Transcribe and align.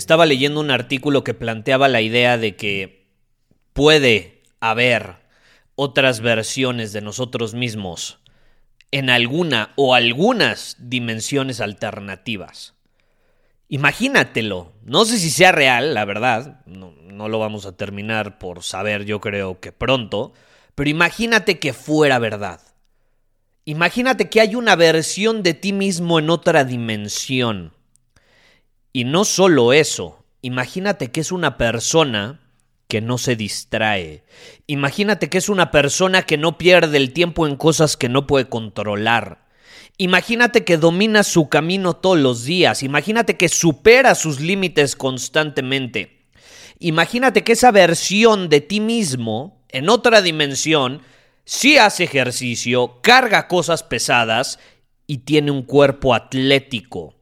Estaba 0.00 0.24
leyendo 0.24 0.60
un 0.60 0.70
artículo 0.70 1.24
que 1.24 1.34
planteaba 1.34 1.86
la 1.86 2.00
idea 2.00 2.38
de 2.38 2.56
que 2.56 3.06
puede 3.74 4.40
haber 4.58 5.16
otras 5.74 6.22
versiones 6.22 6.94
de 6.94 7.02
nosotros 7.02 7.52
mismos 7.52 8.18
en 8.92 9.10
alguna 9.10 9.74
o 9.76 9.94
algunas 9.94 10.76
dimensiones 10.78 11.60
alternativas. 11.60 12.72
Imagínatelo. 13.68 14.72
No 14.86 15.04
sé 15.04 15.18
si 15.18 15.28
sea 15.28 15.52
real, 15.52 15.92
la 15.92 16.06
verdad. 16.06 16.62
No, 16.64 16.92
no, 16.92 17.28
lo 17.28 17.38
vamos 17.38 17.66
a 17.66 17.76
terminar 17.76 18.38
por 18.38 18.62
saber, 18.62 19.04
yo 19.04 19.20
creo 19.20 19.60
que 19.60 19.70
pronto. 19.70 20.32
Pero 20.76 20.88
imagínate 20.88 21.58
que 21.58 21.74
fuera 21.74 22.18
verdad. 22.18 22.62
Imagínate 23.66 24.30
que 24.30 24.40
hay 24.40 24.54
una 24.54 24.76
versión 24.76 25.42
de 25.42 25.52
ti 25.52 25.74
mismo 25.74 26.18
en 26.18 26.30
otra 26.30 26.64
dimensión. 26.64 27.74
Y 28.92 29.04
no 29.04 29.24
solo 29.24 29.72
eso, 29.72 30.24
imagínate 30.42 31.10
que 31.10 31.20
es 31.20 31.30
una 31.32 31.56
persona 31.56 32.40
que 32.88 33.00
no 33.00 33.18
se 33.18 33.36
distrae. 33.36 34.24
Imagínate 34.66 35.30
que 35.30 35.38
es 35.38 35.48
una 35.48 35.70
persona 35.70 36.22
que 36.22 36.36
no 36.36 36.58
pierde 36.58 36.96
el 36.96 37.12
tiempo 37.12 37.46
en 37.46 37.56
cosas 37.56 37.96
que 37.96 38.08
no 38.08 38.26
puede 38.26 38.48
controlar. 38.48 39.46
Imagínate 39.96 40.64
que 40.64 40.76
domina 40.76 41.22
su 41.22 41.48
camino 41.48 41.94
todos 41.94 42.18
los 42.18 42.44
días. 42.44 42.82
Imagínate 42.82 43.36
que 43.36 43.48
supera 43.48 44.14
sus 44.14 44.40
límites 44.40 44.96
constantemente. 44.96 46.26
Imagínate 46.80 47.44
que 47.44 47.52
esa 47.52 47.70
versión 47.70 48.48
de 48.48 48.60
ti 48.60 48.80
mismo, 48.80 49.62
en 49.68 49.88
otra 49.88 50.20
dimensión, 50.22 51.02
sí 51.44 51.76
hace 51.76 52.04
ejercicio, 52.04 53.00
carga 53.02 53.46
cosas 53.46 53.82
pesadas 53.82 54.58
y 55.06 55.18
tiene 55.18 55.50
un 55.50 55.62
cuerpo 55.62 56.14
atlético. 56.14 57.19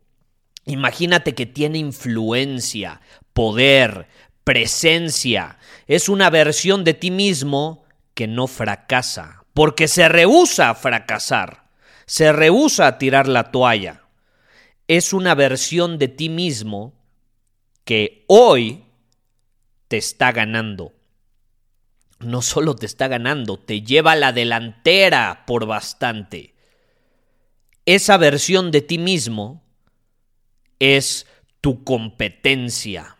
Imagínate 0.69 1.35
que 1.35 1.47
tiene 1.47 1.79
influencia, 1.79 3.01
poder, 3.33 4.07
presencia. 4.45 5.59
Es 5.87 6.11
una 6.11 6.29
versión 6.29 6.85
de 6.85 6.93
ti 6.93 7.11
mismo 7.11 7.85
que 8.13 8.27
no 8.27 8.47
fracasa, 8.47 9.45
porque 9.55 9.89
se 9.89 10.11
rehúsa 10.11 10.69
a 10.69 10.75
fracasar, 10.75 11.71
se 12.05 12.33
rehúsa 12.33 12.87
a 12.87 12.99
tirar 12.99 13.29
la 13.29 13.51
toalla. 13.51 14.03
Es 14.89 15.15
una 15.15 15.35
versión 15.35 15.97
de 15.99 16.09
ti 16.09 16.29
mismo 16.29 16.93
que 17.85 18.27
hoy 18.27 18.85
te 19.89 19.97
está 19.97 20.33
ganando. 20.33 20.93
No 22.19 22.43
solo 22.43 22.75
te 22.75 22.85
está 22.85 23.09
ganando, 23.09 23.59
te 23.59 23.81
lleva 23.81 24.13
a 24.13 24.17
la 24.17 24.33
delantera 24.33 25.45
por 25.47 25.65
bastante. 25.65 26.55
Esa 27.87 28.19
versión 28.19 28.71
de 28.71 28.83
ti 28.83 28.99
mismo 28.99 29.65
es 30.79 31.27
tu 31.61 31.85
competencia. 31.85 33.17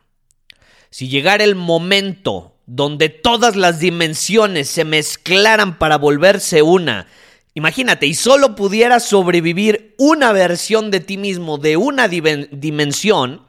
Si 0.91 1.09
llegara 1.09 1.45
el 1.45 1.55
momento 1.55 2.55
donde 2.67 3.09
todas 3.09 3.57
las 3.57 3.81
dimensiones 3.81 4.69
se 4.69 4.85
mezclaran 4.85 5.79
para 5.79 5.99
volverse 5.99 6.63
una, 6.63 7.07
imagínate, 7.55 8.07
y 8.07 8.15
solo 8.15 8.55
pudieras 8.55 9.09
sobrevivir 9.09 9.95
una 9.99 10.33
versión 10.33 10.91
de 10.91 11.01
ti 11.01 11.17
mismo 11.17 11.59
de 11.59 11.77
una 11.77 12.09
dimensión, 12.09 13.47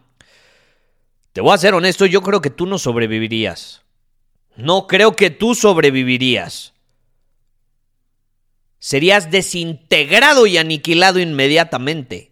te 1.34 1.42
voy 1.42 1.54
a 1.54 1.58
ser 1.58 1.74
honesto, 1.74 2.06
yo 2.06 2.22
creo 2.22 2.42
que 2.42 2.50
tú 2.50 2.66
no 2.66 2.78
sobrevivirías. 2.78 3.82
No 4.56 4.88
creo 4.88 5.16
que 5.16 5.30
tú 5.30 5.56
sobrevivirías. 5.56 6.74
Serías 8.80 9.32
desintegrado 9.32 10.48
y 10.48 10.58
aniquilado 10.58 11.20
inmediatamente 11.20 12.29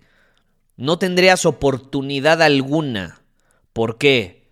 no 0.78 1.00
tendrías 1.00 1.46
oportunidad 1.46 2.42
alguna. 2.42 3.22
¿Por 3.74 3.98
qué? 3.98 4.48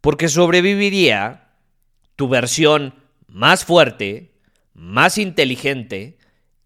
Porque 0.00 0.28
sobreviviría 0.28 1.52
tu 2.16 2.28
versión 2.28 2.94
más 3.28 3.64
fuerte, 3.64 4.32
más 4.74 5.16
inteligente 5.16 6.18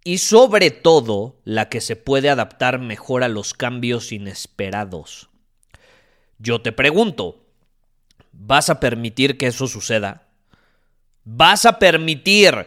y 0.04 0.19
sobre 0.19 0.71
todo 0.71 1.41
la 1.44 1.69
que 1.69 1.81
se 1.81 1.97
puede 1.97 2.31
adaptar 2.31 2.78
mejor 2.78 3.22
a 3.22 3.28
los 3.28 3.53
cambios 3.54 4.10
inesperados. 4.10 5.28
Yo 6.38 6.62
te 6.62 6.72
pregunto, 6.72 7.44
¿vas 8.32 8.70
a 8.70 8.81
permitir 8.81 9.37
que 9.37 9.49
eso 9.49 9.69
suceda? 9.69 10.28
¿Vas 11.25 11.66
a 11.66 11.78
permitir 11.78 12.66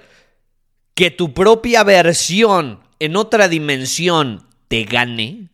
que 0.93 1.09
tu 1.09 1.33
propia 1.33 1.83
versión 1.83 2.81
en 2.99 3.15
otra 3.15 3.47
dimensión 3.47 4.45
te 4.67 4.83
gane? 4.83 5.49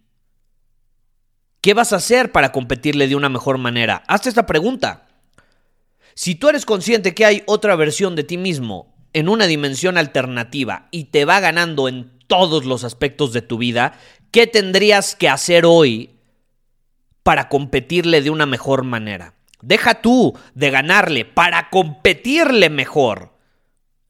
¿Qué 1.67 1.73
vas 1.73 1.91
a 1.91 1.97
hacer 1.97 2.31
para 2.31 2.53
competirle 2.53 3.09
de 3.09 3.17
una 3.17 3.27
mejor 3.27 3.57
manera? 3.57 4.01
Hazte 4.07 4.29
esta 4.29 4.45
pregunta. 4.45 5.09
Si 6.15 6.33
tú 6.33 6.47
eres 6.47 6.65
consciente 6.65 7.13
que 7.13 7.25
hay 7.25 7.43
otra 7.45 7.75
versión 7.75 8.15
de 8.15 8.23
ti 8.23 8.37
mismo 8.37 8.95
en 9.11 9.27
una 9.27 9.47
dimensión 9.47 9.97
alternativa 9.97 10.87
y 10.91 11.11
te 11.11 11.25
va 11.25 11.41
ganando 11.41 11.89
en 11.89 12.19
todos 12.27 12.63
los 12.63 12.85
aspectos 12.85 13.33
de 13.33 13.41
tu 13.41 13.57
vida, 13.57 13.99
¿qué 14.31 14.47
tendrías 14.47 15.13
que 15.13 15.27
hacer 15.27 15.65
hoy 15.65 16.11
para 17.21 17.49
competirle 17.49 18.21
de 18.21 18.29
una 18.29 18.45
mejor 18.45 18.85
manera? 18.85 19.33
Deja 19.61 20.01
tú 20.01 20.39
de 20.55 20.71
ganarle 20.71 21.25
para 21.25 21.69
competirle 21.69 22.69
mejor, 22.69 23.33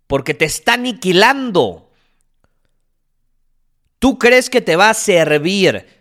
porque 0.05 0.35
te 0.35 0.45
está 0.45 0.73
aniquilando. 0.73 1.89
¿Tú 3.97 4.19
crees 4.19 4.51
que 4.51 4.61
te 4.61 4.75
va 4.75 4.91
a 4.91 4.93
servir 4.93 5.96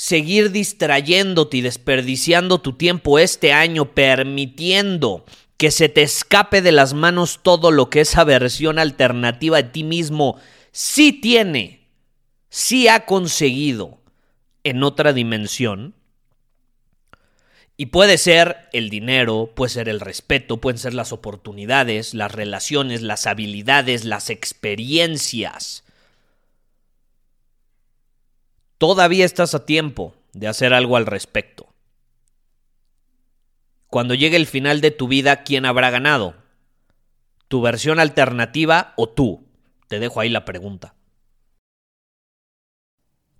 seguir 0.00 0.50
distrayéndote 0.50 1.58
y 1.58 1.60
desperdiciando 1.60 2.62
tu 2.62 2.72
tiempo 2.72 3.18
este 3.18 3.52
año 3.52 3.92
permitiendo 3.92 5.26
que 5.58 5.70
se 5.70 5.90
te 5.90 6.00
escape 6.00 6.62
de 6.62 6.72
las 6.72 6.94
manos 6.94 7.40
todo 7.42 7.70
lo 7.70 7.90
que 7.90 8.00
esa 8.00 8.24
versión 8.24 8.78
alternativa 8.78 9.58
de 9.58 9.68
ti 9.68 9.84
mismo 9.84 10.40
sí 10.72 11.12
tiene, 11.12 11.86
sí 12.48 12.88
ha 12.88 13.04
conseguido 13.04 14.00
en 14.64 14.84
otra 14.84 15.12
dimensión. 15.12 15.94
Y 17.76 17.86
puede 17.86 18.16
ser 18.16 18.70
el 18.72 18.88
dinero, 18.88 19.52
puede 19.54 19.68
ser 19.68 19.90
el 19.90 20.00
respeto, 20.00 20.62
pueden 20.62 20.78
ser 20.78 20.94
las 20.94 21.12
oportunidades, 21.12 22.14
las 22.14 22.32
relaciones, 22.32 23.02
las 23.02 23.26
habilidades, 23.26 24.06
las 24.06 24.30
experiencias 24.30 25.84
Todavía 28.80 29.26
estás 29.26 29.54
a 29.54 29.66
tiempo 29.66 30.14
de 30.32 30.48
hacer 30.48 30.72
algo 30.72 30.96
al 30.96 31.04
respecto. 31.04 31.68
Cuando 33.88 34.14
llegue 34.14 34.38
el 34.38 34.46
final 34.46 34.80
de 34.80 34.90
tu 34.90 35.06
vida, 35.06 35.42
¿quién 35.42 35.66
habrá 35.66 35.90
ganado? 35.90 36.34
¿Tu 37.48 37.60
versión 37.60 38.00
alternativa 38.00 38.94
o 38.96 39.06
tú? 39.06 39.46
Te 39.88 39.98
dejo 39.98 40.18
ahí 40.18 40.30
la 40.30 40.46
pregunta. 40.46 40.94